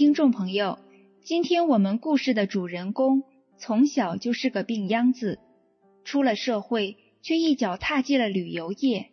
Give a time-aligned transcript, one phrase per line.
[0.00, 0.78] 听众朋友，
[1.22, 3.22] 今天我们故事的主人公
[3.58, 5.38] 从小就是个病秧子，
[6.04, 9.10] 出了社会却一脚踏进了旅游业。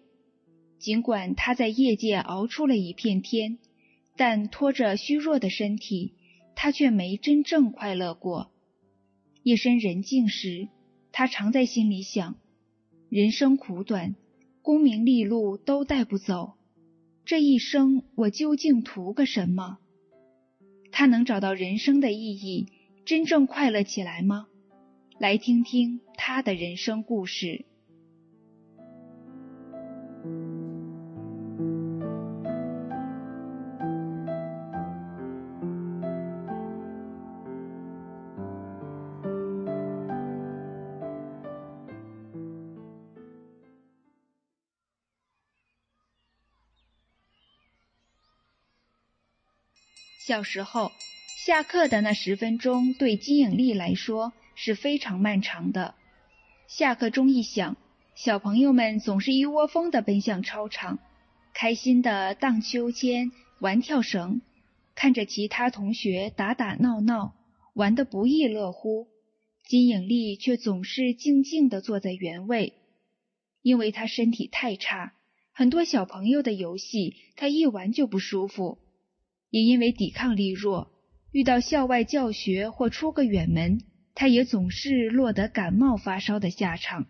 [0.79, 3.57] 尽管他在业界熬出了一片天，
[4.15, 6.13] 但拖着虚弱的身体，
[6.55, 8.49] 他却没真正快乐过。
[9.43, 10.69] 夜深人静时，
[11.11, 12.37] 他常在心里想：
[13.09, 14.15] 人生苦短，
[14.61, 16.53] 功名利禄都带不走，
[17.25, 19.79] 这一生我究竟图个什么？
[20.99, 22.65] 他能找到人生的意义，
[23.05, 24.47] 真正快乐起来吗？
[25.19, 27.65] 来听听他的人生故事。
[50.27, 50.91] 小时候，
[51.37, 55.95] 下课的那十分钟对金颖丽来说是非常漫长的。
[56.67, 57.77] 下课钟一响，
[58.13, 60.99] 小朋友们总是一窝蜂地奔向操场，
[61.53, 64.41] 开心地荡秋千、玩跳绳，
[64.95, 67.33] 看着其他同学打打闹闹，
[67.73, 69.07] 玩得不亦乐乎。
[69.63, 72.73] 金颖丽却总是静静地坐在原位，
[73.61, 75.13] 因为她身体太差，
[75.53, 78.77] 很多小朋友的游戏她一玩就不舒服。
[79.49, 80.91] 也因为抵抗力弱，
[81.31, 83.81] 遇到校外教学或出个远门，
[84.13, 87.07] 他也总是落得感冒发烧的下场。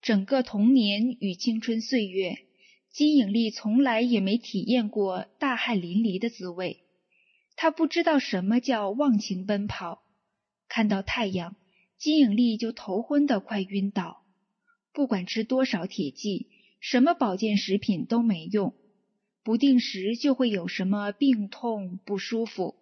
[0.00, 2.38] 整个童年与青春岁月，
[2.92, 6.84] 金颖丽从来也没体验过大汗淋漓的滋味。
[7.56, 10.04] 她不知道什么叫忘情奔跑，
[10.68, 11.56] 看到太阳，
[11.98, 14.24] 金颖丽就头昏得快晕倒。
[14.92, 16.48] 不管吃多少铁剂，
[16.80, 18.74] 什么保健食品都没用。
[19.48, 22.76] 不定时就会有什么病痛不舒服。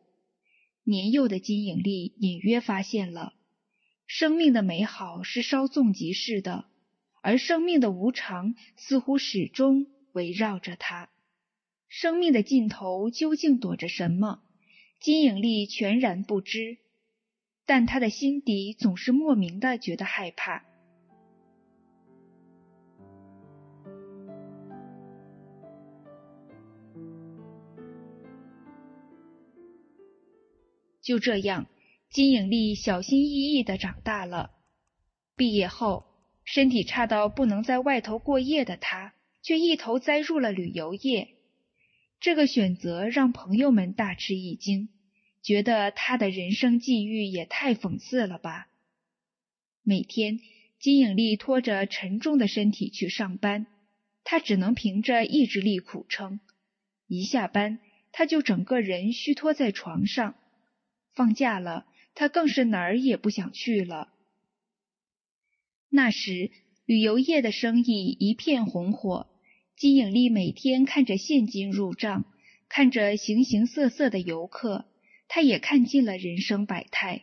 [0.83, 3.35] 年幼的金颖丽隐约发现了，
[4.09, 6.65] 生命的美好是稍纵即逝的，
[7.23, 11.09] 而生命的无常似乎始终围绕着她。
[11.87, 14.43] 生命的尽头究竟躲着什么？
[14.99, 16.79] 金颖丽全然不知，
[17.65, 20.65] 但她的心底总是莫名的觉得害怕。
[31.07, 31.69] 就这样，
[32.11, 34.51] 金颖丽小心翼翼的长大了。
[35.37, 36.05] 毕业后，
[36.43, 41.29] 身体差到不能在外头过夜的她，却一头栽入了旅游业。
[42.19, 44.89] 这个选择让朋友们大吃一惊，
[45.45, 48.67] 觉得她的人生际遇也太讽刺了吧。
[49.85, 50.41] 每天，
[50.81, 53.69] 金颖丽拖着沉重的身体去上班，
[54.25, 56.41] 她只能凭着意志力苦撑。
[57.07, 57.79] 一下班，
[58.11, 60.35] 她就整个人虚脱在床上。
[61.17, 64.13] 放假了，他更是哪儿也不想去了。
[65.89, 66.51] 那时，
[66.85, 69.27] 旅游业的生意一片红火，
[69.77, 72.27] 金颖丽每天看着现金入账，
[72.69, 74.85] 看着形形色色的游客，
[75.27, 77.23] 她也看尽了人生百态。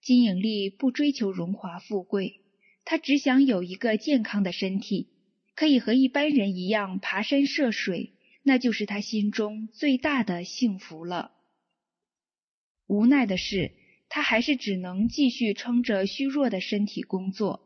[0.00, 2.40] 金颖丽不追求荣华富贵，
[2.86, 5.08] 她只想有一个健康的身体，
[5.54, 11.32] 可以和一般人一样爬山涉水，那就是她心中最大的幸福了。
[12.90, 13.70] 无奈的是，
[14.08, 17.60] 他还是只能继续撑着虚弱的身体工作。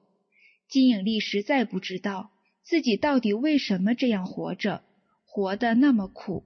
[0.68, 2.30] 金颖丽实在不知道
[2.62, 4.84] 自己到底为什么这样活着，
[5.24, 6.44] 活得那么苦。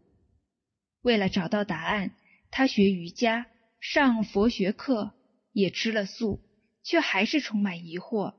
[1.03, 2.13] 为了找到答案，
[2.53, 3.49] 他学瑜伽，
[3.81, 5.13] 上佛学课，
[5.53, 6.41] 也吃了素，
[6.85, 8.35] 却还是充满疑惑。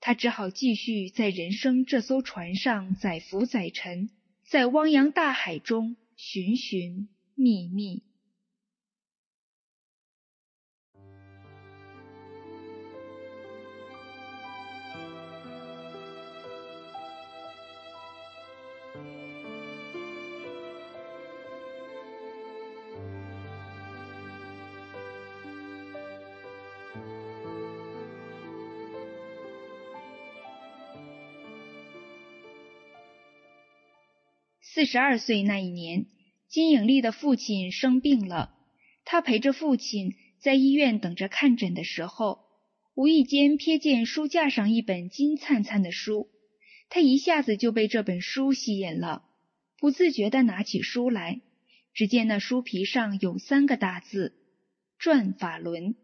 [0.00, 4.08] 他只好继续在人生这艘船上载浮载沉，
[4.48, 8.05] 在汪洋大海中寻寻觅觅。
[34.76, 36.04] 四十二岁那一年，
[36.50, 38.52] 金颖丽的父亲生病了，
[39.06, 42.40] 他陪着父亲在医院等着看诊的时候，
[42.94, 46.28] 无意间瞥见书架上一本金灿灿的书，
[46.90, 49.22] 他一下子就被这本书吸引了，
[49.78, 51.40] 不自觉地拿起书来。
[51.94, 54.34] 只见那书皮上有三个大字
[55.00, 55.94] “转法轮”。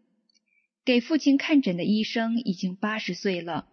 [0.87, 3.69] 给父亲看诊的医生已经八十岁了，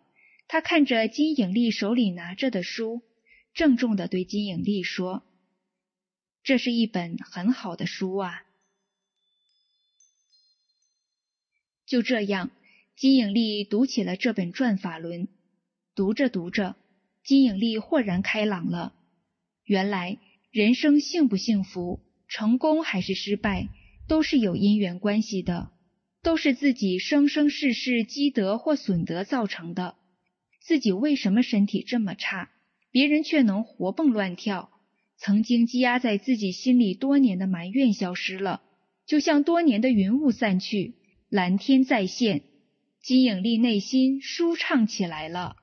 [0.50, 3.02] 他看着金颖丽手里拿着的书，
[3.60, 5.22] 郑重地对金颖丽说
[6.44, 8.46] ：“这是一本很好的书啊。”
[11.86, 12.52] 就这样，
[12.96, 15.28] 金颖丽读起了这本《转法轮》。
[15.94, 16.78] 读着读着，
[17.22, 18.94] 金颖丽豁然开朗了。
[19.66, 20.18] 原来，
[20.52, 22.00] 人生幸不幸福？
[22.30, 23.68] 成功还是失败，
[24.08, 25.70] 都是有因缘关系的，
[26.24, 29.98] 都是自己生生世世积德或损德造成的。
[30.62, 32.50] 自己为什么身体这么差，
[32.92, 34.72] 别人却能活蹦乱跳？
[35.22, 38.62] 曾经积压在自己心里多年的埋怨消失了，
[39.06, 40.96] 就像多年的云雾散去，
[41.28, 42.44] 蓝天再现，
[43.02, 45.58] 金颖丽内心舒畅起来了。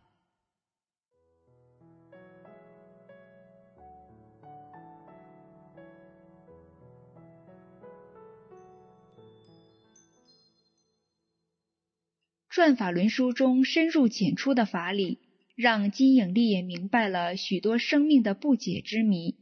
[12.51, 15.21] 转法轮书中深入浅出的法理，
[15.57, 19.37] 让金颖丽也明白了许多生命的不解之谜，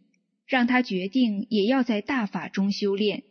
[0.46, 3.24] 让他决定也要在大法中修炼。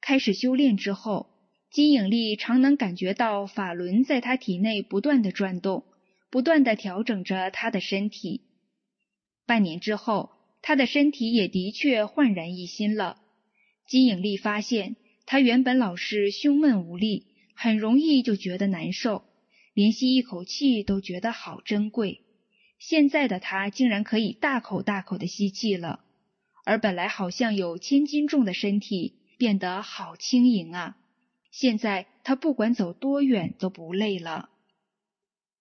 [0.00, 1.26] 开始修炼之后，
[1.68, 5.84] 金颖丽常能感觉到法轮在他体内不断的转动，
[6.30, 8.42] 不断的调整着他的身体。
[9.44, 10.30] 半年之后，
[10.62, 13.20] 他的身体也的确焕然一新了。
[13.88, 14.94] 金颖丽发现，
[15.26, 17.26] 他原本老是胸闷无力。
[17.58, 19.24] 很容易就觉得难受，
[19.76, 22.22] 连吸一口气都觉得好珍贵。
[22.78, 26.00] 现在的他竟然可以大口大口的吸气了，
[26.64, 30.96] 而本来好像有千斤重的身体变得好轻盈啊！
[31.50, 34.48] 现在他不管走多远都不累了。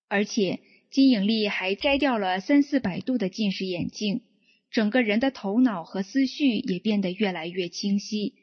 [0.07, 0.61] 而且
[0.91, 4.21] 金颖丽还摘掉了三四百度的近视眼镜，
[4.71, 8.33] 整个人的头脑和思绪也变得越来越清晰。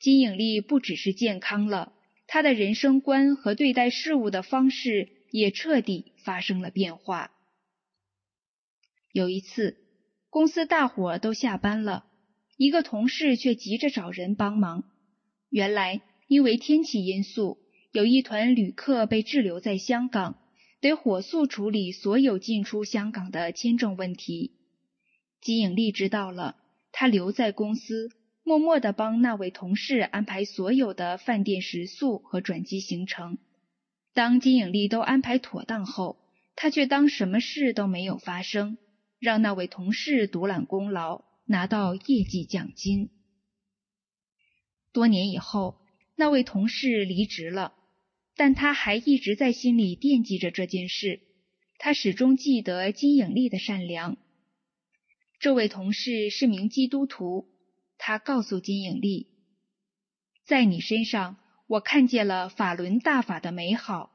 [0.00, 1.92] 金颖丽不只是健康了。
[2.32, 7.30] 他的人生观和对待事物的方式也彻底发生了变化。
[9.12, 9.76] 有一次，
[10.30, 12.06] 公司大伙都下班了，
[12.56, 14.84] 一个同事却急着找人帮忙。
[15.50, 17.58] 原来，因为天气因素，
[17.90, 20.38] 有一团旅客被滞留在香港，
[20.80, 24.52] 得火速处理所有进出香港的签证问题。
[25.42, 26.56] 金颖丽知道了，
[26.92, 28.08] 他留在公司。
[28.44, 33.38] 默默地帮那位同事安排所有的饭店食宿和转机行程。
[34.12, 36.18] 当金颖丽都安排妥当后，
[36.56, 38.76] 他却当什么事都没有发生，
[39.18, 43.10] 让那位同事独揽功劳，拿到业绩奖金。
[44.92, 45.78] 多年以后，
[46.16, 47.72] 那位同事离职了，
[48.36, 51.20] 但他还一直在心里惦记着这件事。
[51.78, 54.16] 他始终记得金颖丽的善良。
[55.38, 57.51] 这位同事是名基督徒。
[58.04, 59.28] 他告诉金颖丽
[60.44, 61.36] ：“在你身上，
[61.68, 64.10] 我看见了法轮大法的美好。”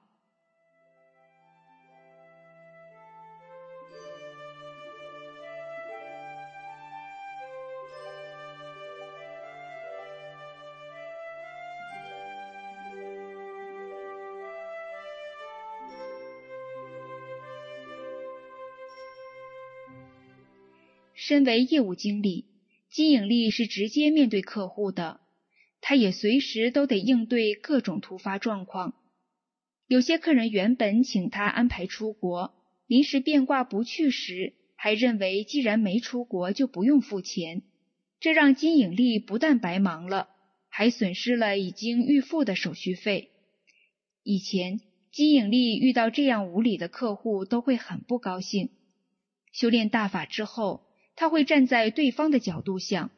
[21.16, 22.57] 身为业务经理。
[22.98, 25.20] 金颖丽是直接面对客户的，
[25.82, 28.96] 她也随时都得应对各种突发状况。
[29.86, 32.56] 有些客人原本请她安排出国，
[32.88, 37.62] 临时变卦不去时，还认为既然没出国就不用付钱，
[38.20, 40.30] 这让金颖丽不但白忙了，
[40.68, 43.30] 还损失了已经预付的手续费。
[44.24, 48.72] 以前金颖丽遇到这样无理的客户都会很不高兴，
[49.52, 50.87] 修炼大法之后。
[51.18, 53.10] 他会站在对方的角度想，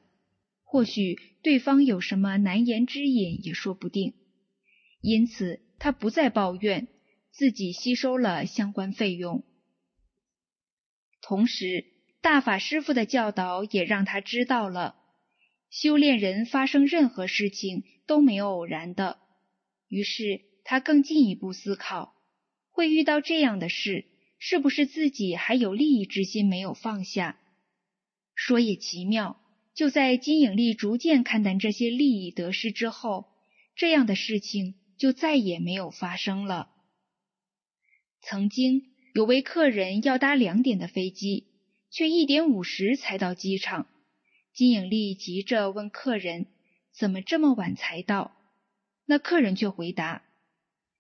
[0.64, 4.14] 或许对方有什么难言之隐也说不定，
[5.02, 6.88] 因此他不再抱怨，
[7.32, 9.44] 自己吸收了相关费用。
[11.22, 11.86] 同时，
[12.22, 14.96] 大法师父的教导也让他知道了，
[15.70, 19.20] 修炼人发生任何事情都没有偶然的。
[19.90, 22.16] 于是他更进一步思考，
[22.72, 24.06] 会遇到这样的事，
[24.38, 27.38] 是不是自己还有利益之心没有放下？
[28.42, 29.38] 说也奇妙，
[29.76, 33.26] 就在金颖丽逐渐看淡这些利益得失之后，
[33.76, 36.70] 这样的事情就再也没有发生了。
[38.22, 41.48] 曾经有位客人要搭两点的飞机，
[41.92, 43.88] 却一点五十才到机场。
[44.54, 46.46] 金颖丽急着问客人
[46.98, 48.32] ：“怎么这么晚才到？”
[49.06, 50.24] 那客人却回答：“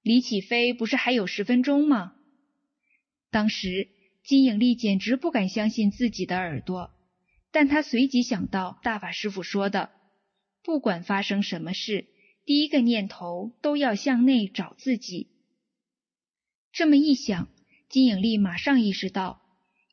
[0.03, 2.15] 离起飞不是还有十分钟吗？”
[3.31, 3.88] 当时
[4.25, 6.91] 金颖丽简直不敢相信自己的耳朵，
[7.51, 9.91] 但他随即想到大法师傅说的
[10.63, 12.07] ：“不管发生什么事，
[12.45, 15.29] 第一个念头都要向内找自己。”
[16.71, 17.49] 这么一想，
[17.89, 19.41] 金颖丽马上意识到，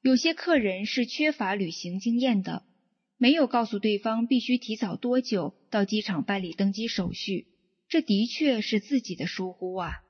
[0.03, 2.65] 有些客人是缺乏旅行经验的。
[3.19, 7.47] 没有告诉对方必须提早多久到机场办理登机手续，
[7.89, 10.03] 这的确是自己的疏忽啊。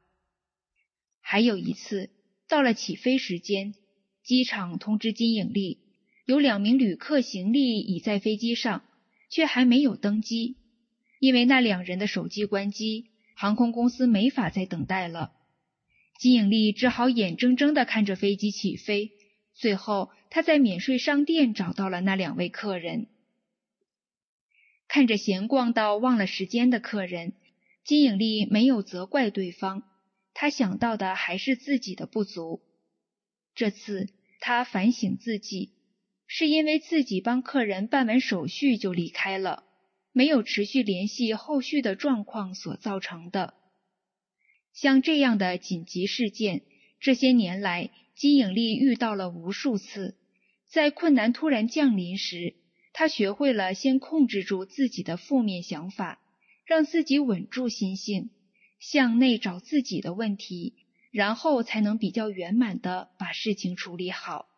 [1.20, 2.10] 还有一次，
[2.48, 3.74] 到了起飞时间，
[4.24, 5.85] 机场通知金颖丽，
[6.26, 8.82] 有两名旅客行李已在飞机上，
[9.30, 10.56] 却还没有登机，
[11.20, 15.32] 因为那两人的手机关机，航空公司没法再等待了。
[16.18, 19.12] 金影丽只好眼睁睁的看着飞机起飞。
[19.54, 23.06] 最后，他在免税商店找到了那两位客人。
[24.88, 27.34] 看着闲逛到忘了时间的客人，
[27.84, 29.84] 金影丽没有责怪对方，
[30.34, 32.60] 他想到的还是自己的不足。
[33.54, 34.08] 这次
[34.40, 35.70] 他反省自己，
[36.26, 39.64] 是因为自己帮客人办完手续就离开了，
[40.12, 43.54] 没有持续联系后续的状况所造成的。
[44.72, 46.62] 像这样的紧急事件，
[47.00, 47.90] 这些年来。
[48.16, 50.16] 金颖丽遇到了无数次，
[50.70, 52.54] 在困难突然降临时，
[52.94, 56.18] 她学会了先控制住自己的负面想法，
[56.64, 58.30] 让自己稳住心性，
[58.80, 60.72] 向内找自己的问题，
[61.10, 64.48] 然后才能比较圆满的把事情处理好。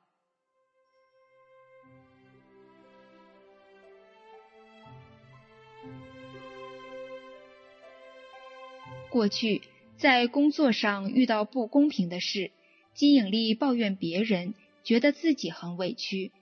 [9.11, 9.62] 过去
[9.97, 12.50] 在工作上遇到不公平的事。
[12.95, 16.33] 金颖丽抱怨别人，觉得自己很委屈，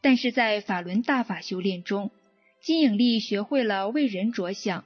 [0.00, 2.12] 但是在法轮大法修炼中，
[2.62, 4.84] 金颖丽学会了为人着想，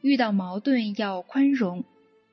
[0.00, 1.84] 遇到矛盾要宽容。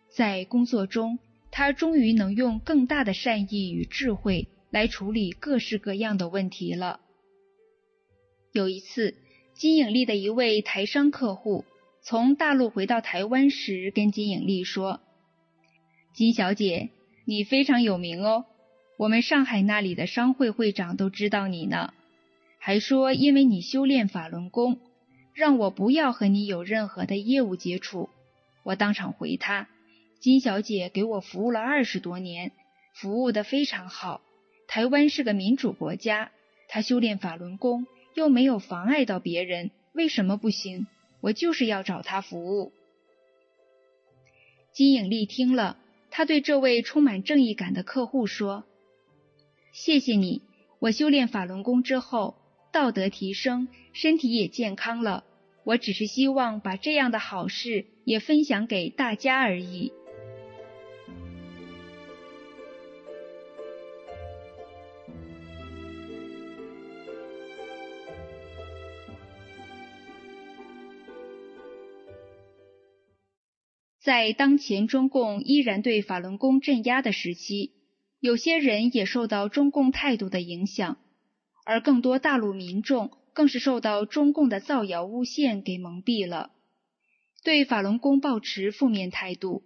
[0.09, 1.19] 在工作中，
[1.51, 7.01] 她终于能用更大的善意与智慧来处理各式各样的问题了。
[8.53, 9.15] 有一次，
[9.53, 11.65] 金颖丽的一位台商客户
[12.03, 14.99] 从大陆回到台湾时，跟金颖丽说
[16.13, 16.89] ：“金小姐。”
[17.25, 18.43] 你非常有名哦，
[18.97, 21.93] 我们上海那里的商会会长都知道你呢，
[22.59, 24.77] 还说因为你修炼法轮功，
[25.33, 28.09] 让我不要和你有任何的业务接触。
[28.63, 29.69] 我当场回他：
[30.19, 32.51] 金小姐给我服务了二十多年，
[32.93, 34.19] 服务的非常好。
[34.67, 36.29] 台湾是个民主国家，
[36.67, 40.87] 她修炼法轮功又没有妨碍到别人，为什么不行？
[41.23, 42.73] 我就是要找他服务。
[44.73, 45.77] 金影丽听了。
[46.11, 48.65] 他对这位充满正义感的客户说
[49.73, 50.43] ：“谢谢你，
[50.77, 52.35] 我修炼法轮功之后，
[52.71, 55.23] 道德提升，身体也健康了。
[55.63, 59.93] 我只是希望把这样的好事也分享给大家而已。”
[74.03, 77.71] 在当前中共依然对法轮功镇压的时期，
[78.19, 80.97] 有些人也受到中共态度的影响，
[81.65, 86.51] 而更多大陆民众更是受到中共的造谣诬陷给蒙蔽了，
[87.45, 89.63] 对法轮功抱持负面态度。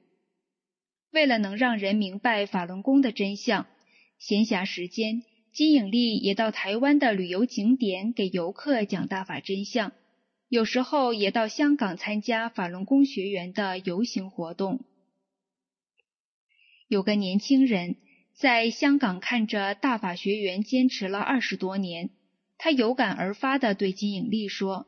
[1.12, 3.66] 为了能让人明白法轮功的真相，
[4.20, 9.94] 闲暇时间，金颖丽也到台湾的旅游景点给游客讲大法真相。
[10.50, 14.80] 有时候也到香港参加法轮功学员的游行活动。
[16.88, 17.98] 有个年轻人
[18.34, 22.12] 在香港看着大法学员坚持了二十多年，
[22.58, 24.88] 他有感而发地对金颖丽说：“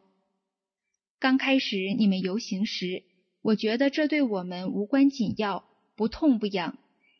[1.20, 3.04] 刚开始你们游行时，
[3.42, 5.66] 我觉得这对我们无关紧要，
[5.98, 6.78] 不痛不痒。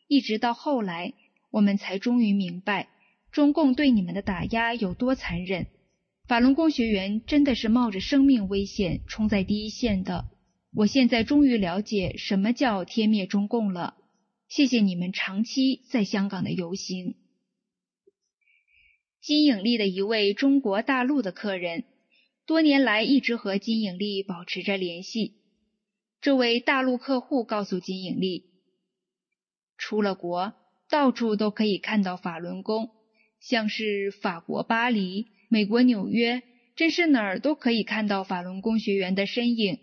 [0.08, 1.12] 一直到后来，
[1.50, 2.88] 我们才终于明白
[3.30, 5.66] 中共对你们的打压有多残忍。”
[6.30, 10.26] 法轮功学员真的是冒着生命危险冲在第一线的。
[10.72, 13.96] 我现在终于了解什么叫天灭中共了。
[14.46, 17.16] 谢谢你们长期在香港的游行。
[19.20, 21.82] 金颖丽的一位中国大陆的客人，
[22.46, 25.34] 多年来一直和金颖丽保持着联系。
[26.20, 28.44] 这位大陆客户告诉金颖丽，
[29.76, 30.54] 出了国，
[30.88, 32.90] 到处都可以看到法轮功，
[33.40, 35.26] 像是法国巴黎。
[35.52, 36.44] 美国纽约
[36.76, 39.80] 真是哪儿都可以看到法轮功学员的身影。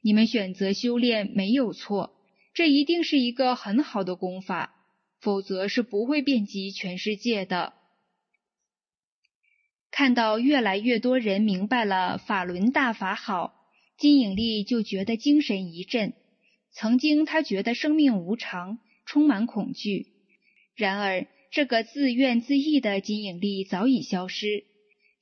[0.00, 2.14] 你们选择修炼没有错，
[2.54, 4.76] 这一定是一个很好的功法，
[5.20, 7.72] 否则是不会遍及全世界的。
[9.90, 13.54] 看到越来越多人明白了法轮大法好，
[13.98, 16.12] 金颖丽就觉得精神一振。
[16.70, 20.06] 曾经他觉得生命无常，充满恐惧。
[20.76, 24.64] 然而，这个自怨自艾的金影丽早已消失。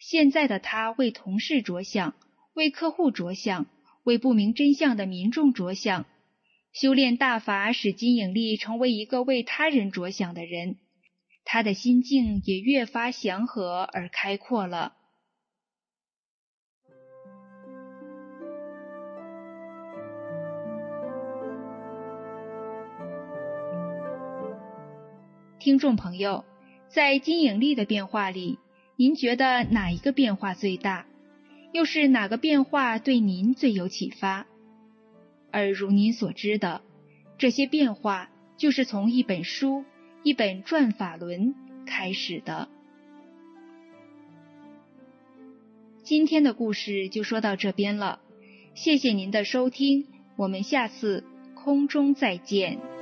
[0.08, 2.14] 现在的他为同事着想，
[2.54, 3.66] 为客户着想，
[4.04, 6.06] 为不明真相的民众着想。
[6.72, 10.76] 修炼大法使金颖丽成为一个为他人着想的人。
[11.44, 14.92] 他的心境也越发祥和而开阔了。
[25.58, 26.44] 听众朋友，
[26.86, 28.60] 在金颖丽的变化里，
[28.98, 31.04] 您觉得哪一个变化最大？
[31.72, 34.46] 又是哪个变化对您最有启发？
[35.50, 36.80] 而如您所知的，
[37.36, 39.84] 这些变化就是从一本书。
[40.22, 41.54] 一本《转法轮》
[41.86, 42.68] 开始的。
[46.02, 48.18] 今天的故事就说到这边了，
[48.74, 51.22] 谢谢您的收听，我们下次
[51.54, 52.95] 空中再见。